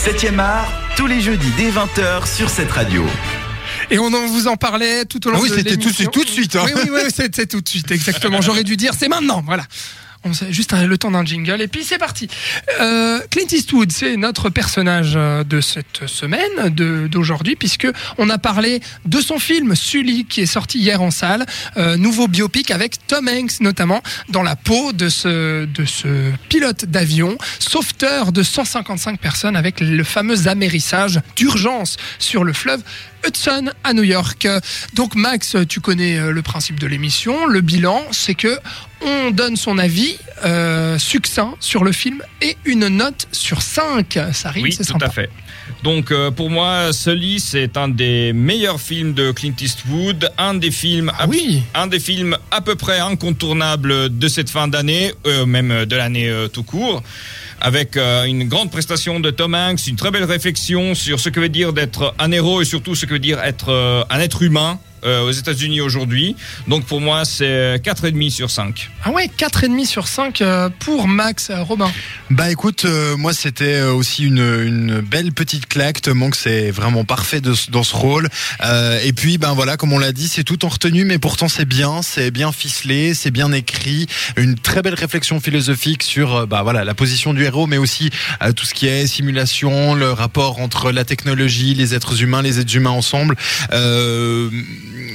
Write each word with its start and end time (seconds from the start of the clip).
7e 0.00 0.38
art, 0.38 0.72
tous 0.96 1.06
les 1.06 1.20
jeudis 1.20 1.52
dès 1.58 1.70
20h 1.70 2.26
sur 2.26 2.48
cette 2.48 2.70
radio. 2.70 3.04
Et 3.90 3.98
on 3.98 4.06
en 4.06 4.26
vous 4.28 4.48
en 4.48 4.56
parlait 4.56 5.04
tout 5.04 5.26
au 5.26 5.30
long 5.30 5.36
Ah 5.38 5.42
oui, 5.42 5.50
de 5.50 5.56
c'était 5.56 5.76
tout 5.76 5.90
de 5.90 5.94
suite, 5.94 6.10
tout 6.10 6.24
de 6.24 6.28
suite, 6.28 6.56
hein. 6.56 6.62
Oui, 6.64 6.72
oui, 6.74 6.88
oui, 6.90 7.00
c'est 7.14 7.46
tout 7.46 7.60
de 7.60 7.68
suite, 7.68 7.90
exactement. 7.90 8.40
J'aurais 8.40 8.64
dû 8.64 8.78
dire, 8.78 8.92
c'est 8.98 9.08
maintenant, 9.08 9.42
voilà. 9.44 9.64
On 10.22 10.34
sait 10.34 10.52
juste 10.52 10.74
le 10.74 10.98
temps 10.98 11.10
d'un 11.10 11.24
jingle 11.24 11.62
et 11.62 11.68
puis 11.68 11.82
c'est 11.82 11.96
parti. 11.96 12.28
Euh, 12.78 13.20
Clint 13.30 13.46
Eastwood, 13.50 13.90
c'est 13.90 14.18
notre 14.18 14.50
personnage 14.50 15.14
euh, 15.16 15.44
de 15.44 15.62
cette 15.62 16.06
semaine, 16.06 16.68
d'aujourd'hui, 17.08 17.56
puisque 17.56 17.88
on 18.18 18.28
a 18.28 18.36
parlé 18.36 18.80
de 19.06 19.18
son 19.18 19.38
film 19.38 19.74
Sully 19.74 20.26
qui 20.26 20.42
est 20.42 20.46
sorti 20.46 20.78
hier 20.78 21.00
en 21.00 21.10
salle, 21.10 21.46
euh, 21.78 21.96
nouveau 21.96 22.28
biopic 22.28 22.70
avec 22.70 23.06
Tom 23.06 23.28
Hanks 23.28 23.60
notamment 23.60 24.02
dans 24.28 24.42
la 24.42 24.56
peau 24.56 24.92
de 24.92 25.08
ce 25.08 25.64
de 25.64 25.84
ce 25.86 26.30
pilote 26.50 26.84
d'avion, 26.84 27.38
sauveteur 27.58 28.32
de 28.32 28.42
155 28.42 29.18
personnes 29.18 29.56
avec 29.56 29.80
le 29.80 30.04
fameux 30.04 30.48
amérissage 30.48 31.20
d'urgence 31.34 31.96
sur 32.18 32.44
le 32.44 32.52
fleuve 32.52 32.82
Hudson 33.26 33.70
à 33.84 33.92
New 33.92 34.02
York. 34.04 34.46
Donc 34.94 35.14
Max, 35.14 35.56
tu 35.68 35.80
connais 35.80 36.18
euh, 36.18 36.30
le 36.32 36.42
principe 36.42 36.78
de 36.80 36.86
l'émission. 36.86 37.46
Le 37.46 37.60
bilan, 37.60 38.02
c'est 38.12 38.34
que 38.34 38.58
on 39.02 39.30
donne 39.30 39.56
son 39.56 39.78
avis 39.78 40.18
euh, 40.44 40.98
succinct 40.98 41.54
sur 41.58 41.84
le 41.84 41.92
film 41.92 42.22
et 42.42 42.56
une 42.66 42.88
note 42.88 43.28
sur 43.32 43.62
5. 43.62 44.18
Ça 44.32 44.52
Oui, 44.56 44.72
c'est 44.72 44.84
tout 44.84 44.92
sympa. 44.92 45.06
à 45.06 45.10
fait. 45.10 45.30
Donc 45.82 46.10
euh, 46.10 46.30
pour 46.30 46.50
moi, 46.50 46.92
Sully, 46.92 47.40
c'est 47.40 47.76
un 47.78 47.88
des 47.88 48.32
meilleurs 48.34 48.80
films 48.80 49.14
de 49.14 49.32
Clint 49.32 49.54
Eastwood, 49.58 50.30
un 50.36 50.52
des 50.54 50.70
films, 50.70 51.10
Ah 51.18 51.26
oui. 51.28 51.62
un 51.74 51.86
des 51.86 52.00
films 52.00 52.36
à 52.50 52.60
peu 52.60 52.74
près 52.74 52.98
incontournables 52.98 54.18
de 54.18 54.28
cette 54.28 54.50
fin 54.50 54.68
d'année, 54.68 55.12
euh, 55.26 55.46
même 55.46 55.86
de 55.86 55.96
l'année 55.96 56.30
tout 56.52 56.62
court, 56.64 57.02
avec 57.60 57.96
euh, 57.96 58.24
une 58.24 58.48
grande 58.48 58.70
prestation 58.70 59.20
de 59.20 59.30
Tom 59.30 59.54
Hanks, 59.54 59.86
une 59.86 59.96
très 59.96 60.10
belle 60.10 60.24
réflexion 60.24 60.94
sur 60.94 61.20
ce 61.20 61.28
que 61.28 61.40
veut 61.40 61.48
dire 61.48 61.72
d'être 61.72 62.14
un 62.18 62.32
héros 62.32 62.62
et 62.62 62.64
surtout 62.64 62.94
ce 62.94 63.06
que 63.06 63.12
veut 63.14 63.18
dire 63.18 63.38
être 63.42 63.68
euh, 63.70 64.02
un 64.10 64.20
être 64.20 64.42
humain. 64.42 64.78
euh, 65.04 65.22
aux 65.22 65.30
États-Unis 65.30 65.80
aujourd'hui. 65.80 66.36
Donc 66.68 66.84
pour 66.84 67.00
moi, 67.00 67.24
c'est 67.24 67.76
4,5 67.82 68.28
sur 68.30 68.50
5. 68.50 68.90
Ah 69.04 69.10
ouais, 69.12 69.30
4,5 69.34 69.86
sur 69.86 70.06
5 70.06 70.42
euh, 70.42 70.68
pour 70.78 71.08
Max 71.08 71.50
Robin. 71.54 71.90
Bah 72.28 72.50
écoute, 72.50 72.84
euh, 72.84 73.16
moi 73.16 73.32
c'était 73.32 73.80
aussi 73.80 74.24
une, 74.26 74.40
une 74.40 75.00
belle 75.00 75.32
petite 75.32 75.66
claque. 75.66 76.02
Tom 76.02 76.22
Hanks 76.22 76.46
est 76.46 76.70
vraiment 76.70 77.04
parfait 77.06 77.40
de 77.40 77.54
dans 77.70 77.82
ce 77.82 77.96
rôle. 77.96 78.28
Euh, 78.62 79.00
et 79.02 79.14
puis 79.14 79.38
ben 79.38 79.54
voilà, 79.54 79.78
comme 79.78 79.94
on 79.94 79.98
l'a 79.98 80.12
dit, 80.12 80.28
c'est 80.28 80.44
tout 80.44 80.66
en 80.66 80.68
retenue, 80.68 81.06
mais 81.06 81.18
pourtant 81.18 81.48
c'est 81.48 81.64
bien, 81.64 82.02
c'est 82.02 82.30
bien 82.30 82.52
ficelé, 82.52 83.14
c'est 83.14 83.30
bien 83.30 83.52
écrit. 83.52 84.06
Une 84.36 84.54
très 84.56 84.82
belle 84.82 84.92
réflexion 84.92 85.40
philosophique 85.40 86.02
sur 86.02 86.46
bah 86.46 86.60
voilà 86.62 86.84
la 86.84 86.92
position 86.92 87.32
du 87.32 87.42
mais 87.66 87.78
aussi 87.78 88.10
euh, 88.42 88.52
tout 88.52 88.64
ce 88.64 88.74
qui 88.74 88.86
est 88.86 89.06
simulation, 89.06 89.94
le 89.94 90.12
rapport 90.12 90.60
entre 90.60 90.92
la 90.92 91.04
technologie, 91.04 91.74
les 91.74 91.94
êtres 91.94 92.22
humains, 92.22 92.42
les 92.42 92.60
êtres 92.60 92.74
humains 92.76 92.90
ensemble. 92.90 93.36
Euh, 93.72 94.50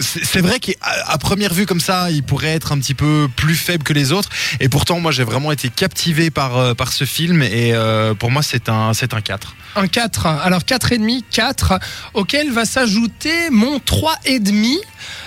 c'est 0.00 0.40
vrai 0.40 0.58
qu'à 0.60 1.18
première 1.18 1.52
vue 1.52 1.66
comme 1.66 1.80
ça, 1.80 2.10
il 2.10 2.22
pourrait 2.22 2.54
être 2.54 2.72
un 2.72 2.78
petit 2.78 2.94
peu 2.94 3.28
plus 3.36 3.54
faible 3.54 3.84
que 3.84 3.92
les 3.92 4.12
autres. 4.12 4.28
Et 4.58 4.68
pourtant, 4.68 5.00
moi, 5.00 5.12
j'ai 5.12 5.24
vraiment 5.24 5.52
été 5.52 5.68
captivé 5.68 6.30
par 6.30 6.56
euh, 6.56 6.74
ce 6.90 7.04
film. 7.04 7.42
Et 7.42 7.72
euh, 7.72 8.14
pour 8.14 8.30
moi, 8.30 8.42
c'est 8.42 8.68
un 8.68 8.90
un 8.90 9.20
4. 9.20 9.54
Un 9.76 9.86
4. 9.86 10.26
Alors 10.26 10.62
4,5, 10.62 11.22
4, 11.30 11.78
auquel 12.14 12.50
va 12.50 12.64
s'ajouter 12.64 13.50
mon 13.50 13.78
3,5. 13.78 14.78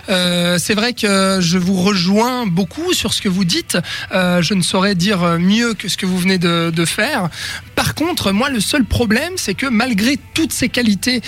Euh, 0.10 0.58
c'est 0.58 0.74
vrai 0.74 0.94
que 0.94 1.40
je 1.42 1.58
vous 1.58 1.82
rejoins 1.82 2.46
beaucoup 2.46 2.94
sur 2.94 3.14
ce 3.14 3.22
que 3.22 3.30
vous 3.30 3.46
dites. 3.46 3.78
Je 4.12 4.54
ne 4.54 4.62
saurais 4.62 4.96
dire 4.96 5.40
mieux 5.40 5.74
que 5.74 5.88
ce 5.88 5.98
que 5.98 6.06
vous 6.06 6.18
venez 6.18 6.38
de, 6.38 6.86
faire. 6.86 7.30
Par 7.76 7.96
contre, 7.96 8.32
moi, 8.32 8.50
le 8.50 8.60
seul 8.60 8.84
problème, 8.84 9.34
c'est 9.38 9.54
que 9.54 9.68
malgré 9.68 10.18
toutes 10.34 10.52
ces 10.52 10.70
qualités 10.70 11.22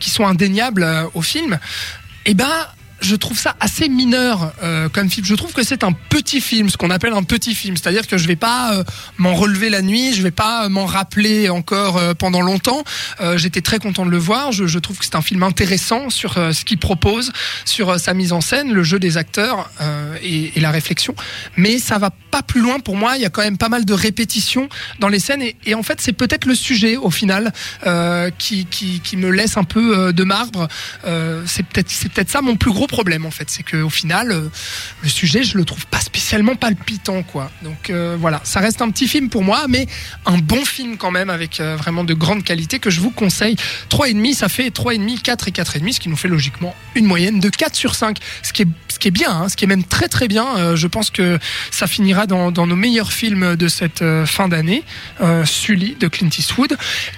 qui 0.00 0.10
sont 0.10 0.26
indéniables 0.26 0.86
au 1.14 1.22
film, 1.22 1.58
eh 2.26 2.34
ben, 2.34 2.66
je 3.04 3.16
trouve 3.16 3.38
ça 3.38 3.54
assez 3.60 3.88
mineur 3.88 4.52
euh, 4.62 4.88
comme 4.88 5.10
film. 5.10 5.26
Je 5.26 5.34
trouve 5.34 5.52
que 5.52 5.62
c'est 5.62 5.84
un 5.84 5.92
petit 5.92 6.40
film, 6.40 6.70
ce 6.70 6.76
qu'on 6.76 6.90
appelle 6.90 7.12
un 7.12 7.22
petit 7.22 7.54
film. 7.54 7.76
C'est-à-dire 7.76 8.06
que 8.06 8.16
je 8.16 8.26
vais 8.26 8.36
pas 8.36 8.74
euh, 8.74 8.84
m'en 9.18 9.34
relever 9.34 9.68
la 9.68 9.82
nuit, 9.82 10.14
je 10.14 10.22
vais 10.22 10.30
pas 10.30 10.64
euh, 10.64 10.68
m'en 10.68 10.86
rappeler 10.86 11.50
encore 11.50 11.98
euh, 11.98 12.14
pendant 12.14 12.40
longtemps. 12.40 12.82
Euh, 13.20 13.36
J'étais 13.36 13.60
très 13.60 13.78
content 13.78 14.06
de 14.06 14.10
le 14.10 14.18
voir. 14.18 14.52
Je, 14.52 14.66
je 14.66 14.78
trouve 14.78 14.98
que 14.98 15.04
c'est 15.04 15.16
un 15.16 15.22
film 15.22 15.42
intéressant 15.42 16.08
sur 16.08 16.38
euh, 16.38 16.52
ce 16.52 16.64
qu'il 16.64 16.78
propose, 16.78 17.32
sur 17.64 18.00
sa 18.00 18.14
mise 18.14 18.32
en 18.32 18.40
scène, 18.40 18.72
le 18.72 18.82
jeu 18.82 18.98
des 18.98 19.16
acteurs 19.16 19.70
et, 20.22 20.52
et 20.56 20.60
la 20.60 20.70
réflexion. 20.70 21.14
Mais 21.56 21.78
ça 21.78 21.98
va 21.98 22.10
pas 22.30 22.42
plus 22.42 22.60
loin 22.60 22.80
pour 22.80 22.96
moi. 22.96 23.16
Il 23.16 23.22
y 23.22 23.26
a 23.26 23.30
quand 23.30 23.42
même 23.42 23.58
pas 23.58 23.68
mal 23.68 23.84
de 23.84 23.92
répétitions 23.92 24.68
dans 24.98 25.08
les 25.08 25.18
scènes 25.18 25.42
et, 25.42 25.56
et 25.66 25.74
en 25.74 25.82
fait 25.82 26.00
c'est 26.00 26.12
peut-être 26.12 26.46
le 26.46 26.54
sujet 26.54 26.96
au 26.96 27.10
final 27.10 27.52
qui, 28.38 28.66
qui, 28.66 29.00
qui 29.00 29.16
me 29.16 29.30
laisse 29.30 29.56
un 29.56 29.64
peu 29.64 30.12
de 30.12 30.24
marbre. 30.24 30.68
C'est 31.46 31.64
peut-être 31.66 31.90
c'est 31.90 32.10
peut-être 32.10 32.30
ça 32.30 32.40
mon 32.42 32.56
plus 32.56 32.72
gros 32.72 32.86
problème 32.94 33.26
en 33.26 33.32
fait, 33.32 33.50
c'est 33.50 33.64
que 33.64 33.78
au 33.82 33.90
final 33.90 34.30
euh, 34.30 34.48
le 35.02 35.08
sujet 35.08 35.42
je 35.42 35.58
le 35.58 35.64
trouve 35.64 35.84
pas 35.88 35.98
spécialement 35.98 36.54
palpitant 36.54 37.24
quoi. 37.24 37.50
Donc 37.62 37.90
euh, 37.90 38.16
voilà, 38.20 38.40
ça 38.44 38.60
reste 38.60 38.82
un 38.82 38.90
petit 38.92 39.08
film 39.08 39.30
pour 39.30 39.42
moi, 39.42 39.64
mais 39.68 39.88
un 40.26 40.38
bon 40.38 40.64
film 40.64 40.96
quand 40.96 41.10
même 41.10 41.28
avec 41.28 41.58
euh, 41.58 41.74
vraiment 41.74 42.04
de 42.04 42.14
grande 42.14 42.44
qualité 42.44 42.78
que 42.78 42.90
je 42.90 43.00
vous 43.00 43.10
conseille. 43.10 43.56
3,5 43.90 44.34
ça 44.34 44.48
fait 44.48 44.68
3,5, 44.68 45.22
4 45.22 45.48
et 45.48 45.50
4,5, 45.50 45.92
ce 45.92 46.00
qui 46.00 46.08
nous 46.08 46.16
fait 46.16 46.28
logiquement 46.28 46.72
une 46.94 47.06
moyenne 47.06 47.40
de 47.40 47.48
4 47.48 47.74
sur 47.74 47.96
5, 47.96 48.18
ce 48.44 48.52
qui 48.52 48.62
est 48.62 48.68
qui 49.04 49.08
est 49.08 49.10
bien, 49.10 49.32
hein, 49.32 49.48
ce 49.50 49.56
qui 49.56 49.64
est 49.64 49.68
même 49.68 49.84
très 49.84 50.08
très 50.08 50.28
bien. 50.28 50.46
Euh, 50.56 50.76
je 50.76 50.86
pense 50.86 51.10
que 51.10 51.38
ça 51.70 51.86
finira 51.86 52.26
dans, 52.26 52.50
dans 52.50 52.66
nos 52.66 52.74
meilleurs 52.74 53.12
films 53.12 53.54
de 53.54 53.68
cette 53.68 54.00
euh, 54.00 54.24
fin 54.24 54.48
d'année, 54.48 54.82
euh, 55.20 55.44
Sully 55.44 55.94
de 56.00 56.08
Clint 56.08 56.30
Eastwood. 56.38 56.74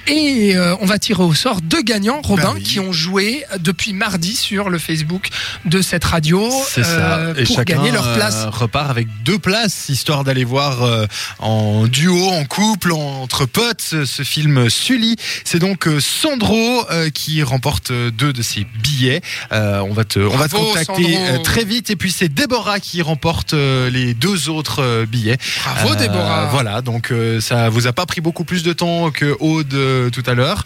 Et 0.08 0.56
on 0.80 0.86
va 0.86 0.98
tirer 0.98 1.22
au 1.22 1.32
sort 1.34 1.60
deux 1.60 1.82
gagnants, 1.82 2.20
Robin, 2.22 2.42
Bah 2.42 2.52
oui. 2.56 2.62
qui 2.62 2.80
ont 2.80 2.92
joué 2.92 3.44
depuis 3.60 3.92
mardi 3.92 4.34
sur 4.34 4.68
le 4.68 4.78
Facebook 4.78 5.28
de 5.64 5.80
cette 5.80 6.04
radio 6.04 6.50
C'est 6.68 6.82
ça. 6.82 7.32
Et 7.36 7.44
pour 7.44 7.54
chacun 7.56 7.76
gagner 7.76 7.92
leur 7.92 8.14
place. 8.14 8.46
repart 8.50 8.90
avec 8.90 9.06
deux 9.24 9.38
places, 9.38 9.88
histoire 9.88 10.24
d'aller 10.24 10.44
voir 10.44 11.06
en 11.38 11.86
duo, 11.86 12.30
en 12.30 12.44
couple, 12.46 12.92
entre 12.92 13.46
potes, 13.46 13.80
ce, 13.82 14.04
ce 14.04 14.22
film 14.24 14.68
Sully. 14.70 15.14
C'est 15.44 15.58
donc 15.60 15.88
Sandro 16.00 16.84
qui 17.14 17.42
remporte 17.44 17.92
deux 17.92 18.32
de 18.32 18.42
ses 18.42 18.66
billets. 18.82 19.20
On 19.52 19.92
va 19.92 20.04
te, 20.04 20.18
on 20.18 20.36
va 20.36 20.48
te 20.48 20.56
contacter 20.56 21.14
Sandro. 21.14 21.42
très 21.44 21.64
vite. 21.64 21.75
Et 21.76 21.96
puis 21.96 22.10
c'est 22.10 22.28
Déborah 22.28 22.80
qui 22.80 23.02
remporte 23.02 23.52
les 23.52 24.14
deux 24.14 24.48
autres 24.48 25.04
billets. 25.04 25.38
Bravo 25.64 25.94
Déborah. 25.94 26.46
Voilà, 26.46 26.80
donc 26.80 27.12
ça 27.40 27.68
vous 27.68 27.86
a 27.86 27.92
pas 27.92 28.06
pris 28.06 28.20
beaucoup 28.20 28.44
plus 28.44 28.62
de 28.62 28.72
temps 28.72 29.10
que 29.10 29.36
Aude 29.40 30.10
tout 30.10 30.22
à 30.26 30.34
l'heure. 30.34 30.64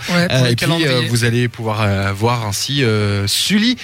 Et 0.48 0.56
puis 0.56 1.06
vous 1.08 1.24
allez 1.24 1.48
pouvoir 1.48 2.14
voir 2.14 2.46
ainsi 2.46 2.84
Sully 3.26 3.76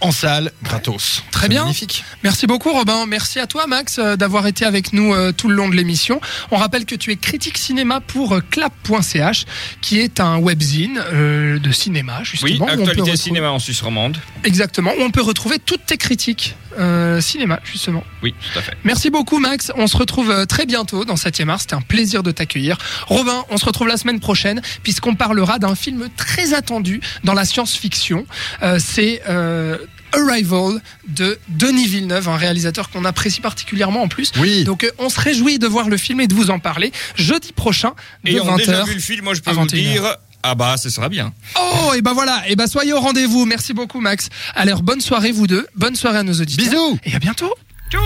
en 0.00 0.12
salle 0.12 0.52
gratos. 0.62 1.22
Très 1.32 1.48
bien. 1.48 1.62
Magnifique. 1.62 2.04
Merci 2.22 2.46
beaucoup 2.46 2.72
Robin. 2.72 3.04
Merci 3.06 3.40
à 3.40 3.46
toi 3.46 3.66
Max 3.66 3.98
euh, 3.98 4.16
d'avoir 4.16 4.46
été 4.46 4.64
avec 4.64 4.92
nous 4.92 5.12
euh, 5.14 5.32
tout 5.32 5.48
le 5.48 5.54
long 5.54 5.68
de 5.68 5.74
l'émission. 5.74 6.20
On 6.50 6.56
rappelle 6.56 6.84
que 6.84 6.94
tu 6.94 7.10
es 7.10 7.16
critique 7.16 7.58
cinéma 7.58 8.00
pour 8.00 8.34
euh, 8.36 8.40
clap.ch 8.50 9.44
qui 9.80 9.98
est 10.00 10.20
un 10.20 10.38
webzine 10.38 11.02
de 11.12 11.72
cinéma 11.72 12.18
Oui, 12.20 12.24
justement. 12.24 12.48
où 12.48 12.62
on 12.62 12.66
peut 12.66 12.72
actualité 12.82 13.00
retrouver- 13.02 13.16
cinéma 13.16 13.50
en 13.50 13.58
Suisse 13.58 13.80
romande. 13.82 14.18
Exactement, 14.44 14.92
où 14.98 15.02
on 15.02 15.10
peut 15.10 15.22
retrouver 15.22 15.58
toutes 15.58 15.86
tes 15.86 15.96
critiques 15.96 16.54
euh, 16.78 17.20
cinéma 17.20 17.60
justement. 17.64 18.04
Oui, 18.22 18.34
tout 18.52 18.58
à 18.58 18.62
fait. 18.62 18.74
Merci 18.84 19.10
beaucoup 19.10 19.38
Max. 19.38 19.72
On 19.76 19.86
se 19.86 19.96
retrouve 19.96 20.30
euh, 20.30 20.46
très 20.46 20.66
bientôt 20.66 21.04
dans 21.04 21.14
7e 21.14 21.48
art. 21.48 21.60
C'était 21.60 21.74
un 21.74 21.80
plaisir 21.80 22.22
de 22.22 22.30
t'accueillir. 22.30 22.78
Robin, 23.06 23.44
on 23.50 23.56
se 23.58 23.64
retrouve 23.64 23.88
la 23.88 23.96
semaine 23.96 24.20
prochaine 24.20 24.60
puisqu'on 24.82 25.14
parlera 25.14 25.58
d'un 25.58 25.74
film 25.74 26.08
très 26.16 26.54
attendu 26.54 27.00
dans 27.24 27.34
la 27.34 27.44
science-fiction. 27.44 28.26
Euh, 28.62 28.78
C'est 28.80 29.22
euh, 29.28 29.76
Arrival 30.12 30.80
de 31.08 31.38
Denis 31.48 31.86
Villeneuve, 31.86 32.30
un 32.30 32.36
réalisateur 32.38 32.88
qu'on 32.88 33.04
apprécie 33.04 33.42
particulièrement 33.42 34.02
en 34.02 34.08
plus. 34.08 34.32
Oui. 34.38 34.64
Donc 34.64 34.84
euh, 34.84 34.90
on 34.98 35.10
se 35.10 35.20
réjouit 35.20 35.58
de 35.58 35.66
voir 35.66 35.88
le 35.90 35.98
film 35.98 36.20
et 36.20 36.26
de 36.26 36.34
vous 36.34 36.50
en 36.50 36.58
parler 36.58 36.92
jeudi 37.14 37.52
prochain 37.52 37.92
de 38.24 38.30
Ayant 38.30 38.56
déjà 38.56 38.84
20h. 38.84 38.86
vu 38.86 38.94
le 38.94 39.00
film, 39.00 39.24
moi 39.24 39.34
je 39.34 39.40
peux 39.42 39.50
vous 39.50 39.64
21h. 39.66 39.74
dire, 39.74 40.16
ah 40.42 40.54
bah 40.54 40.76
ce 40.76 40.90
sera 40.90 41.08
bien. 41.08 41.32
Oh 41.60 41.92
et 41.94 42.02
ben 42.02 42.12
voilà, 42.12 42.42
et 42.48 42.56
ben 42.56 42.66
soyez 42.66 42.92
au 42.92 43.00
rendez-vous. 43.00 43.44
Merci 43.44 43.74
beaucoup 43.74 44.00
Max. 44.00 44.28
Alors 44.54 44.82
bonne 44.82 45.00
soirée 45.00 45.32
vous 45.32 45.46
deux, 45.46 45.66
bonne 45.74 45.96
soirée 45.96 46.18
à 46.18 46.22
nos 46.22 46.34
auditeurs. 46.34 46.66
Bisous. 46.66 46.98
Et 47.04 47.14
à 47.14 47.18
bientôt. 47.18 47.54
Ciao 47.90 48.02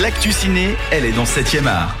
L'actu 0.00 0.30
ciné, 0.32 0.76
elle 0.90 1.04
est 1.04 1.12
dans 1.12 1.24
7e 1.24 1.66
art. 1.66 1.96